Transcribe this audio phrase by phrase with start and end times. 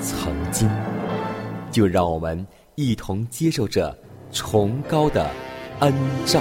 [0.00, 0.68] 曾经，
[1.70, 3.96] 就让我们一同接受这
[4.32, 5.30] 崇高的
[5.80, 5.92] 恩
[6.24, 6.40] 照。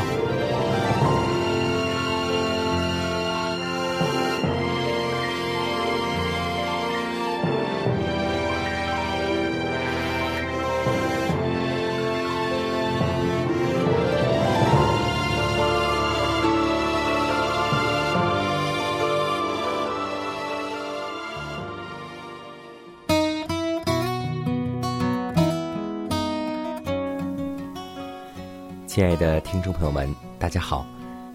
[28.96, 30.88] 亲爱的听众朋友们，大家好，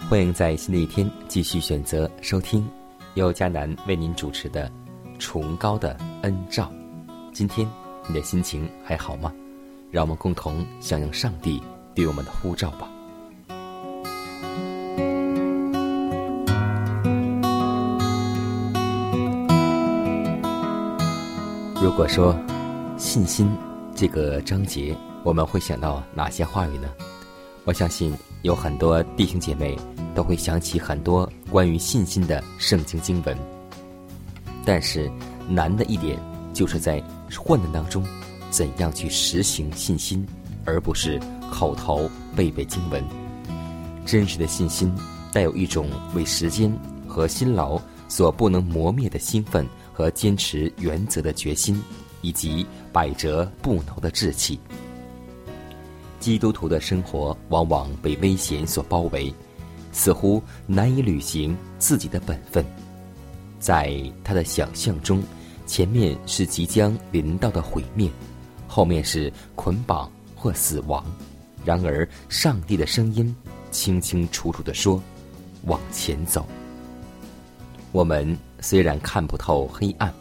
[0.08, 2.66] 欢迎在新的一天继续选择收听
[3.16, 4.66] 由迦南为您主持的
[5.18, 6.72] 《崇高的恩照》。
[7.34, 7.68] 今天
[8.06, 9.30] 你的心情还好吗？
[9.90, 11.62] 让我们共同响应上帝
[11.94, 12.88] 对我们的呼召吧。
[21.82, 22.34] 如果说
[22.96, 23.54] 信心
[23.94, 26.88] 这个章节，我们会想到哪些话语呢？
[27.70, 29.78] 我相信有很多弟兄姐妹
[30.12, 33.38] 都会想起很多关于信心的圣经经文，
[34.64, 35.08] 但是
[35.48, 36.18] 难的一点
[36.52, 37.00] 就是在
[37.38, 38.04] 患难当中，
[38.50, 40.26] 怎样去实行信心，
[40.64, 43.04] 而不是口头背背经文。
[44.04, 44.92] 真实的信心
[45.32, 46.76] 带有一种为时间
[47.06, 51.80] 和辛劳所不能磨灭的兴奋和坚持原则的决心，
[52.20, 54.58] 以及百折不挠的志气。
[56.20, 59.34] 基督徒的生活往往被危险所包围，
[59.90, 62.64] 似乎难以履行自己的本分。
[63.58, 65.22] 在他的想象中，
[65.66, 68.08] 前面是即将临到的毁灭，
[68.68, 71.04] 后面是捆绑或死亡。
[71.64, 73.34] 然而，上帝的声音
[73.70, 75.02] 清清楚楚地说
[75.64, 76.46] ：“往前走。”
[77.92, 80.12] 我们虽然看不透黑暗，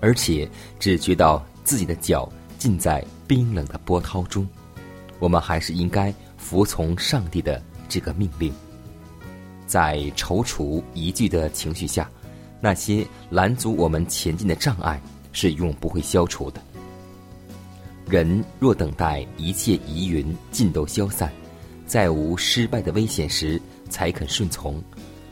[0.00, 0.48] 而且
[0.78, 4.48] 只觉到自己的脚浸在冰冷的波涛中。
[5.18, 8.52] 我们还是应该服从上帝的这个命令。
[9.66, 12.10] 在踌躇疑惧的情绪下，
[12.60, 15.00] 那些拦阻我们前进的障碍
[15.32, 16.60] 是永不会消除的。
[18.06, 21.30] 人若等待一切疑云尽都消散，
[21.86, 24.82] 再无失败的危险时才肯顺从，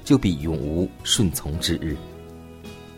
[0.04, 1.97] 就必永无顺从之日。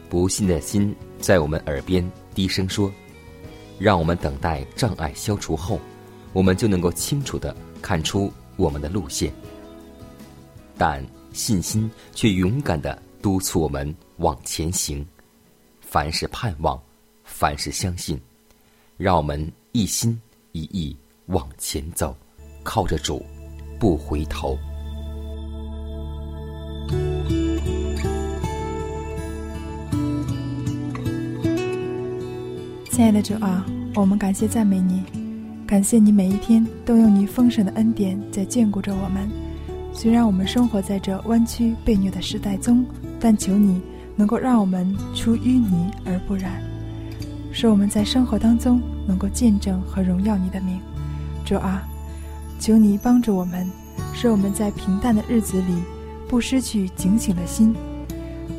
[0.08, 2.92] 不信的心在我们耳边低声说
[3.78, 5.78] ：“让我们等待障碍消除后。”
[6.32, 9.32] 我们就能够清楚的看出我们的路线，
[10.76, 15.04] 但信心却勇敢的督促我们往前行。
[15.80, 16.80] 凡是盼望，
[17.24, 18.20] 凡是相信，
[18.96, 20.20] 让我们一心
[20.52, 20.94] 一意
[21.26, 22.14] 往前走，
[22.62, 23.24] 靠着主，
[23.80, 24.58] 不回头。
[32.90, 35.17] 亲爱的主啊，我们感谢赞美你。
[35.68, 39.28] 感谢你每一天都用你丰盛的恩典在眷顾着我们。
[39.92, 42.86] 虽然我们生活在这弯曲被虐的时代中，
[43.20, 43.78] 但求你
[44.16, 46.62] 能够让我们出淤泥而不染，
[47.52, 50.80] 使我们在生活当中能够见证和荣耀你的名。
[51.44, 51.86] 主啊，
[52.58, 53.70] 求你帮助我们，
[54.14, 55.82] 使我们在平淡的日子里
[56.26, 57.74] 不失去警醒的心，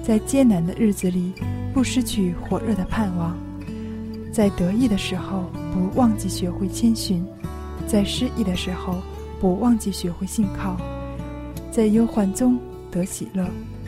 [0.03, 1.33] 在艰难的日子里
[1.73, 3.35] 不失去火热的盼望。
[4.31, 7.21] 在得意的时候，不忘记学会谦逊；
[7.87, 8.95] 在失意的时候，
[9.39, 10.75] 不忘记学会信靠；
[11.71, 12.59] 在忧患中
[12.91, 13.45] 得喜乐，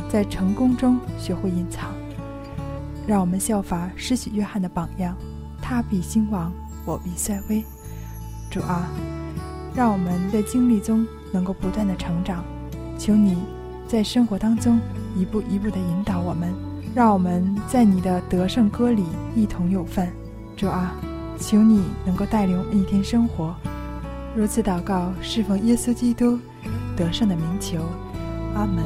[0.09, 1.91] 在成功中学会隐藏。
[3.07, 5.15] 让我们效法施洗约翰的榜样，
[5.61, 6.51] 他必兴旺，
[6.85, 7.63] 我必衰微。
[8.49, 8.89] 主啊，
[9.75, 12.43] 让我们在经历中能够不断的成长。
[12.97, 13.37] 求你
[13.87, 14.79] 在生活当中
[15.15, 16.53] 一步一步的引导我们，
[16.93, 19.03] 让我们在你的得胜歌里
[19.35, 20.11] 一同有份。
[20.61, 20.95] 主啊，
[21.39, 23.55] 求你能够带领我们一天生活。
[24.35, 26.37] 如此祷告，侍奉耶稣基督
[26.95, 27.79] 得胜的名求，
[28.53, 28.85] 阿门。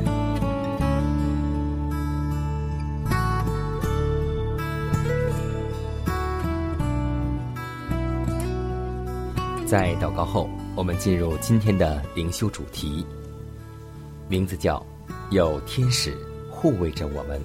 [9.68, 13.06] 在祷告后，我们进入今天的灵修主题，
[14.30, 14.82] 名字叫
[15.30, 16.16] “有天使
[16.50, 17.42] 护卫着我们”。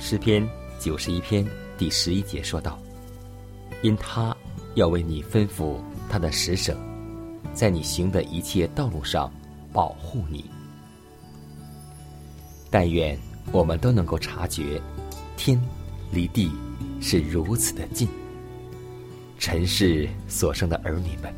[0.00, 0.44] 诗篇
[0.80, 1.46] 九十一篇
[1.78, 2.78] 第十一节说道
[3.82, 4.36] ：“因他
[4.74, 5.76] 要为你吩咐
[6.08, 6.76] 他的使者，
[7.52, 9.32] 在你行的一切道路上
[9.72, 10.44] 保护你。”
[12.70, 13.18] 但愿
[13.50, 14.80] 我们都能够察觉，
[15.36, 15.60] 天
[16.10, 16.50] 离地
[17.00, 18.08] 是如此的近。
[19.38, 21.34] 尘世所生的儿女们，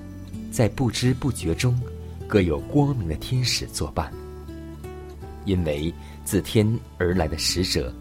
[0.53, 1.81] 在不知不觉中，
[2.29, 4.13] 各有光明的天使作伴。
[5.47, 5.93] 因为
[6.25, 7.93] 自天而来的使者，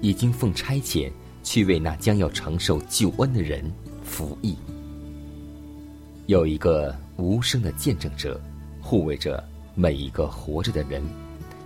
[0.00, 1.10] 已经奉差遣
[1.44, 4.56] 去为那将要承受救恩的人服役。
[6.26, 8.40] 有一个无声的见证者，
[8.82, 9.46] 护卫着
[9.76, 11.00] 每一个活着的人，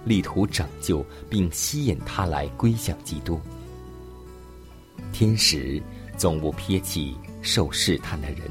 [0.04, 3.40] 力图拯救并吸引他来归向基督。
[5.12, 5.82] 天使
[6.18, 7.16] 总不撇弃。
[7.40, 8.50] 受试探的人，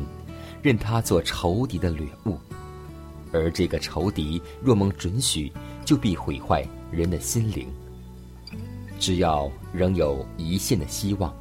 [0.63, 2.37] 任他做仇敌的掠物，
[3.33, 5.51] 而这个仇敌若蒙准许，
[5.83, 7.67] 就必毁坏人的心灵。
[8.99, 11.33] 只要仍有一线的希望，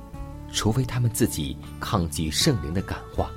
[0.53, 3.31] 除非他们自己抗拒圣灵的感化，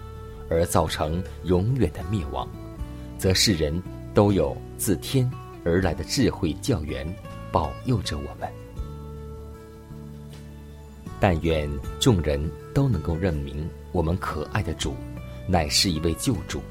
[0.49, 2.47] 而造成永远的灭亡，
[3.17, 3.81] 则世人
[4.13, 5.29] 都有自天
[5.63, 7.07] 而来的智慧教员
[7.51, 8.49] 保佑着我们。
[11.19, 11.69] 但愿
[11.99, 13.69] 众人都能够认明。
[13.91, 14.93] 我们可爱的主，
[15.47, 16.61] 乃是一位救主。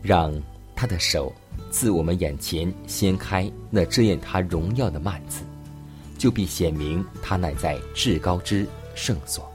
[0.00, 0.32] 让
[0.74, 1.30] 他的手
[1.70, 5.42] 自我们眼前掀开那遮掩他荣耀的幔子，
[6.18, 9.50] 就必显明他乃在至高之圣所。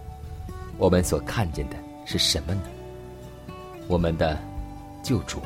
[0.78, 1.76] 我们所看见的
[2.06, 2.64] 是什么呢？
[3.88, 4.40] 我们的
[5.04, 5.40] 救主，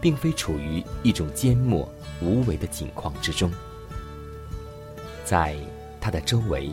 [0.00, 1.86] 并非处于一种缄默
[2.22, 3.50] 无为的境况之中，
[5.24, 5.54] 在
[6.00, 6.72] 他的周围，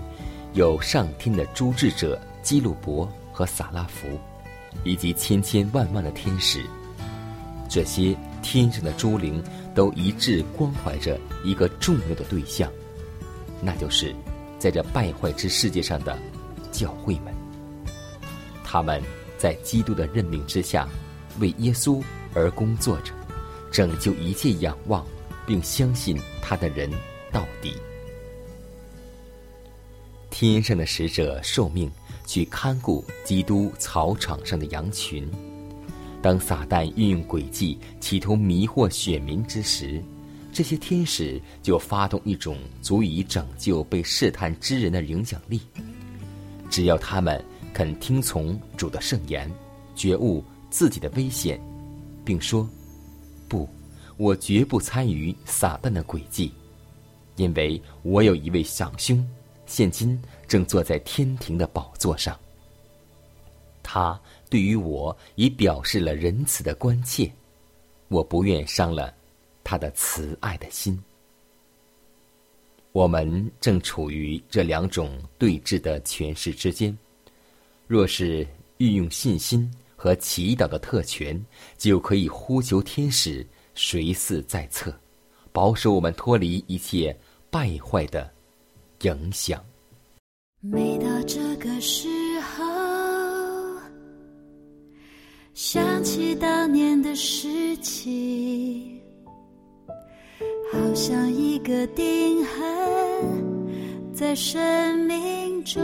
[0.54, 3.12] 有上天的诸智者基路伯。
[3.34, 4.20] 和撒拉弗，
[4.84, 6.66] 以及千千万万的天使，
[7.70, 8.14] 这些
[8.44, 9.42] 天上的诸灵
[9.74, 12.70] 都一致关怀着一个重要的对象，
[13.62, 14.16] 那就是
[14.60, 16.18] 在这败坏之世界上的
[16.72, 17.34] 教会们。
[18.64, 19.02] 他们
[19.38, 20.88] 在基督的任命之下，
[21.40, 22.02] 为耶稣
[22.34, 23.14] 而工作着，
[23.72, 25.06] 拯救一切仰望
[25.46, 26.90] 并相信他的人
[27.32, 27.74] 到底。
[30.30, 31.92] 天上的使者受命。
[32.28, 35.30] 去看顾基督草场上的羊群。
[36.22, 40.02] 当撒旦运用诡计，企图迷惑选民之时，
[40.52, 45.62] 这些天使就发动一种足以拯救被试探之人的影响力。
[46.70, 47.44] 只要他们
[47.74, 49.52] 肯听从主的圣言，
[49.96, 51.60] 觉悟自己的危险，
[52.24, 52.70] 并说
[53.48, 53.68] ：“不，
[54.18, 56.52] 我绝不参与撒旦的诡计，
[57.36, 59.26] 因为我有一位想兄。”
[59.68, 62.38] 现今正坐在天庭的宝座上。
[63.82, 64.20] 他
[64.50, 67.32] 对于我已表示了仁慈的关切，
[68.10, 69.14] 我不愿伤了
[69.64, 71.02] 他的慈爱的心。
[72.92, 76.98] 我们正处于这两种对峙的权势之间。
[77.88, 78.46] 若是
[78.78, 81.44] 运用信心和祈祷的特权，
[81.78, 84.94] 就可以呼求天使随侍在侧，
[85.52, 87.18] 保守我们脱离一切
[87.50, 88.32] 败坏的。
[89.02, 89.60] 影响。
[90.60, 92.08] 每到这个时
[92.42, 92.64] 候，
[95.56, 99.01] 想起当年的事情，
[100.72, 105.82] 好像一个定痕在生命中，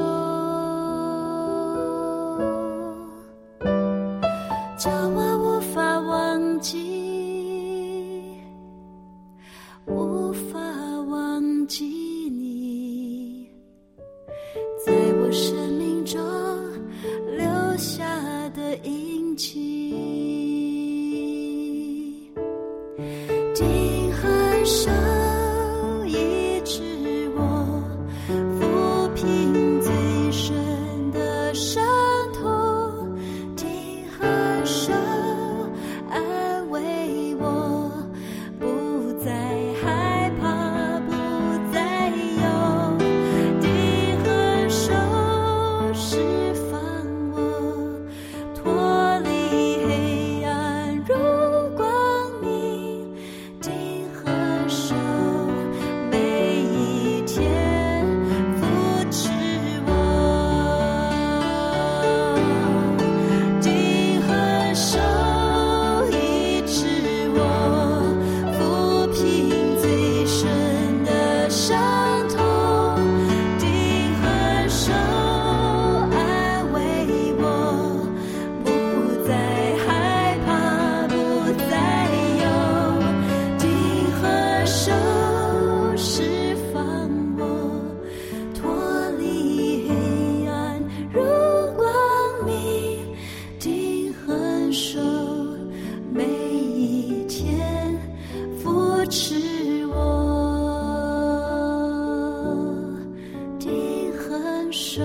[104.68, 105.02] 享受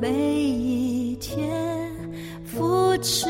[0.00, 1.88] 每一天，
[2.44, 3.29] 付出。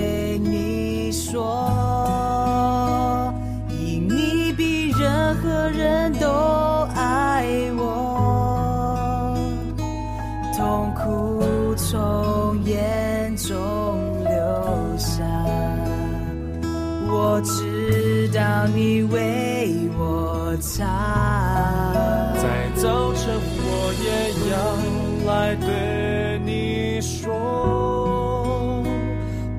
[25.25, 28.83] 来对你说，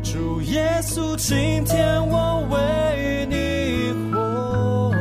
[0.03, 4.93] 主耶稣，今天我为你活，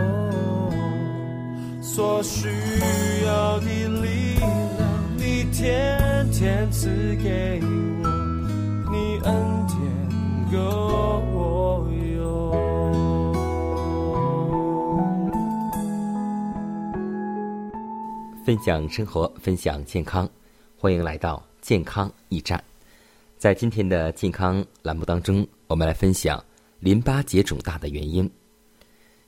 [1.81, 2.21] 所。
[2.23, 2.47] 需
[3.25, 4.47] 要的力量，
[5.17, 8.07] 你天天赐给我，
[8.91, 9.33] 你恩
[9.67, 9.75] 典
[10.51, 10.59] 够
[11.33, 12.21] 我用。
[18.45, 20.29] 分享生活，分享健康，
[20.81, 22.59] 欢迎来到健康驿站。
[23.37, 26.43] 在今天的健康栏目当中，我们来分享
[26.79, 28.27] 淋巴结肿大的原因。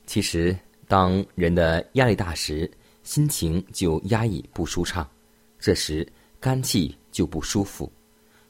[0.04, 0.58] 其实，
[0.88, 2.68] 当人的压力大时，
[3.04, 5.08] 心情就压抑不舒畅，
[5.60, 6.04] 这时
[6.40, 7.88] 肝气就不舒服。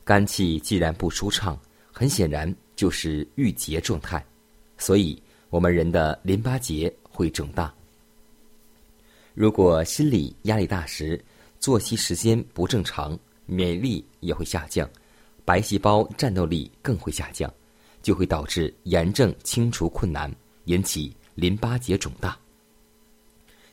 [0.02, 1.60] 肝气既然不舒畅，
[1.92, 4.24] 很显然就是郁结状态，
[4.78, 7.70] 所以我们人的淋巴结会肿大。
[9.34, 11.22] 如果心理压力大时，
[11.64, 14.86] 作息时间不正常，免疫力也会下降，
[15.46, 17.50] 白细胞战斗力更会下降，
[18.02, 20.30] 就会导致炎症清除困难，
[20.66, 22.38] 引起淋巴结肿大。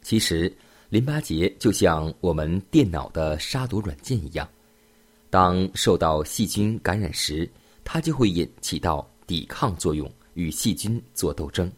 [0.02, 0.50] 其实。
[0.88, 4.46] 淋巴结就像我们电脑的杀毒软件一样，
[5.30, 7.50] 当受到细菌感染时，
[7.86, 11.72] 它就会引起到抵抗作用，与细菌做斗争。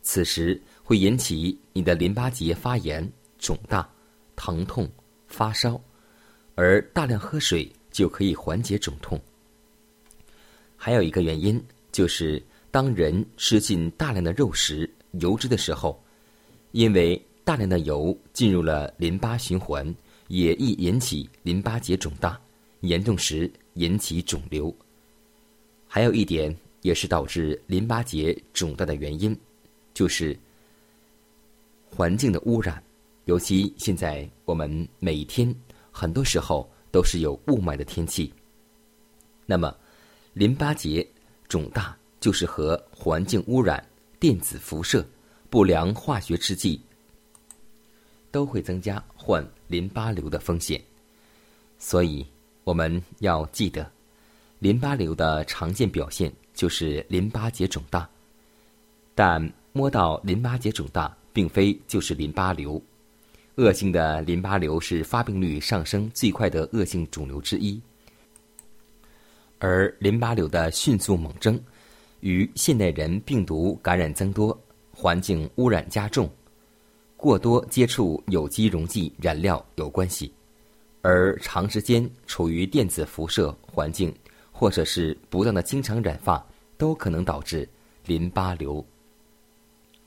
[0.00, 3.06] 此时会引起你的淋巴结发炎、
[3.38, 3.86] 肿大、
[4.34, 4.90] 疼痛、
[5.28, 5.80] 发烧，
[6.56, 9.20] 而大量喝水就可以缓解肿痛。
[10.76, 16.02] 还有一个原因就是，当人吃进大量的肉食、油脂的时候，
[16.72, 19.94] 因为大量的油进入了淋巴循环，
[20.28, 22.40] 也易引起淋巴结肿大，
[22.80, 24.74] 严重时引起肿瘤。
[25.86, 29.36] 还有一点也是导致淋巴结肿大的原因，
[29.94, 30.38] 就是
[31.84, 32.82] 环境的污染。
[33.28, 35.54] 尤其现在我们每天
[35.92, 38.32] 很多时候都是有雾霾的天气，
[39.44, 39.76] 那么
[40.32, 41.06] 淋巴结
[41.46, 43.86] 肿大就是和环境污染、
[44.18, 45.06] 电子辐射、
[45.50, 46.80] 不良化学制剂。
[48.30, 50.80] 都会增加患淋巴瘤的风险。
[51.78, 52.24] 所以
[52.64, 53.90] 我们要记得，
[54.58, 58.08] 淋巴瘤的常见表现就是淋巴结肿大。
[59.14, 62.80] 但摸到淋巴结肿大，并非就是淋巴瘤。
[63.58, 67.80] 恶性的淋巴瘤是发病率上升最快的恶性肿瘤之一。
[69.58, 71.60] 而淋巴瘤的迅速猛增，
[72.20, 74.56] 与现代人病毒感染增多、
[74.92, 76.30] 环境污染加重、
[77.16, 80.32] 过多接触有机溶剂染料有关系。
[81.02, 84.14] 而长时间处于电子辐射环境，
[84.52, 86.44] 或者是不断的经常染发，
[86.76, 87.68] 都可能导致
[88.06, 88.84] 淋巴瘤。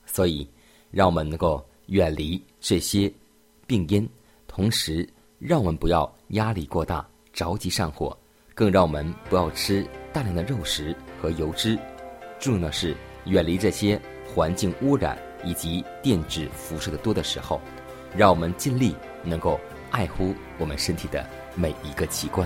[0.05, 0.48] 所以，
[0.89, 3.12] 让我们能够远离这些
[3.72, 4.10] 病因，
[4.48, 5.08] 同时
[5.40, 8.18] 让我们不要压力过大、着急上火，
[8.54, 11.80] 更让我们不要吃大量的肉食和油脂。
[12.38, 13.98] 重要的是远离这些
[14.28, 17.62] 环境污染以及电子辐射的多的时候，
[18.13, 19.58] 让我们尽力能够
[19.90, 21.25] 爱护我们身体的
[21.56, 22.46] 每一个器官。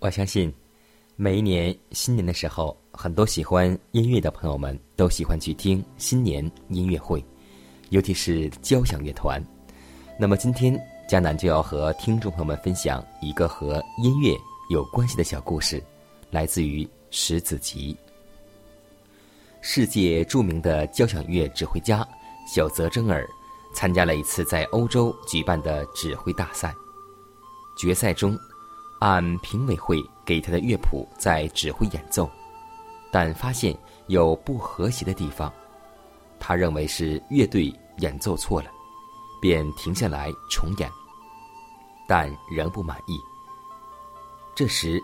[0.00, 0.52] 我相信，
[1.16, 7.24] 每一年新年的时候，很多喜欢音乐的朋友们都喜欢去听新年音乐会，
[7.90, 9.44] 尤其是交响乐团。
[10.16, 10.80] 那么今天，
[11.10, 14.36] 迦南就要和听众朋友们分享一个和音乐
[14.70, 15.82] 有关系的小故事，
[16.30, 17.96] 来自于石子集。
[19.60, 22.06] 世界著名的交响乐指挥家
[22.46, 23.28] 小泽征尔
[23.74, 26.72] 参加了一次在欧洲举办的指挥大赛，
[27.76, 28.38] 决赛中。
[29.00, 32.28] 按评委会给他的乐谱在指挥演奏，
[33.12, 33.76] 但发现
[34.08, 35.52] 有不和谐的地方，
[36.40, 38.70] 他认为是乐队演奏错了，
[39.40, 40.90] 便停下来重演，
[42.08, 43.18] 但仍不满意。
[44.54, 45.00] 这时，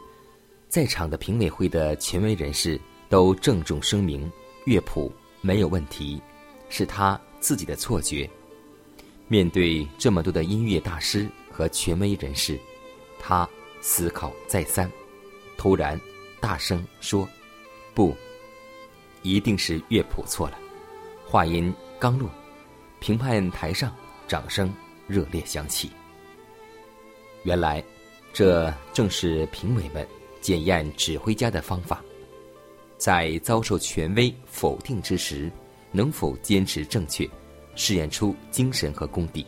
[0.69, 4.31] 在场的评委会的权威人士都郑重声明，
[4.65, 6.21] 乐谱没有问题，
[6.69, 8.29] 是他自己的错觉。
[9.29, 12.59] 面对这么多的音乐大师和权威人士，
[13.19, 13.49] 他
[13.87, 14.91] 思考再三，
[15.59, 16.01] 突然
[16.41, 17.29] 大声说
[17.93, 18.17] ：“不，
[19.21, 20.59] 一定是乐谱错了。”
[21.29, 22.31] 话音刚落，
[22.99, 23.95] 评判台上
[24.27, 24.73] 掌声
[25.07, 25.91] 热烈响起。
[27.43, 27.85] 原来，
[28.33, 30.09] 这正是评委们
[30.41, 32.03] 检验指挥家的方法，
[32.97, 35.53] 在遭受权威否定之时，
[35.93, 37.29] 能否坚持正确？
[37.75, 39.45] 试验出精神和功底。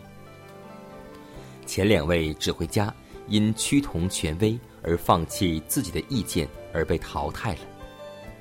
[1.64, 2.94] 前两位指挥家
[3.28, 7.60] 因趋同权威而放弃自己的意见而被淘汰了，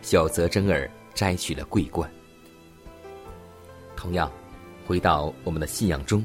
[0.02, 2.10] 小泽征尔摘取了桂冠。
[3.96, 4.32] 同样，
[4.86, 6.24] 回到我们的信仰中，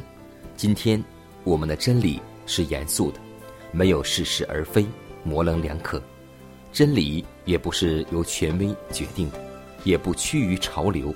[0.57, 1.03] 今天
[1.45, 3.21] 我们的真理是严肃的，
[3.73, 4.87] 没有似是而非、
[5.23, 6.03] 模棱两可。
[6.73, 9.43] 真理也不是由权威决定的，
[9.85, 11.15] 也不趋于潮流。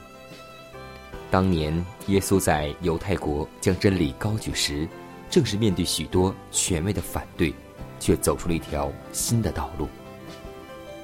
[1.31, 1.73] 当年
[2.07, 4.89] 耶稣在犹太国将真理高举时，
[5.35, 7.53] 正是面对许多权威的反对，
[7.99, 9.89] 却走出了一条新的道路。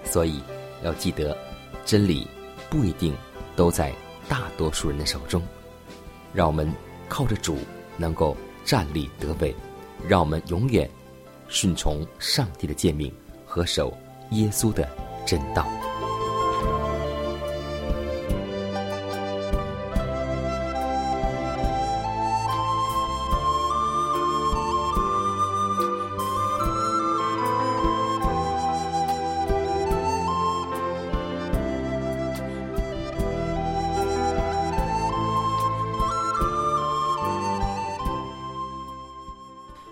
[0.05, 0.41] 所以
[0.85, 1.37] 要记得，
[1.85, 2.29] 真理
[2.71, 3.13] 不一定
[3.57, 3.93] 都在
[4.29, 5.43] 大多数人的手中。
[6.33, 6.73] 让我们
[7.09, 7.59] 靠着主
[7.97, 9.53] 能够站立得稳，
[10.07, 10.89] 让我们永远
[11.49, 13.13] 顺从上帝的诫命
[13.45, 13.93] 和守
[14.31, 14.89] 耶稣的
[15.27, 15.67] 真道。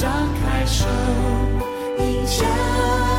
[0.00, 0.08] 张
[0.40, 0.86] 开手
[1.98, 3.17] 迎向